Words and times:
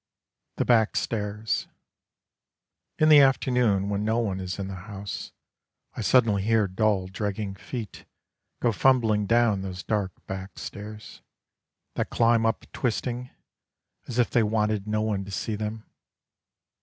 THE 0.55 0.65
BACK 0.65 0.95
STAIRS 0.95 1.67
In 2.97 3.09
the 3.09 3.19
afternoon 3.19 3.87
When 3.87 4.03
no 4.03 4.17
one 4.17 4.39
is 4.39 4.57
in 4.57 4.67
the 4.67 4.73
house, 4.89 5.31
I 5.95 6.01
suddenly 6.01 6.41
hear 6.41 6.67
dull 6.67 7.05
dragging 7.05 7.53
feet 7.53 8.05
Go 8.63 8.71
fumbling 8.71 9.27
down 9.27 9.61
those 9.61 9.83
dark 9.83 10.11
back 10.25 10.57
stairs, 10.57 11.21
That 11.93 12.09
climb 12.09 12.47
up 12.47 12.65
twisting, 12.73 13.29
As 14.07 14.17
if 14.17 14.31
they 14.31 14.41
wanted 14.41 14.87
no 14.87 15.03
one 15.03 15.23
to 15.23 15.29
see 15.31 15.55
them. 15.55 15.83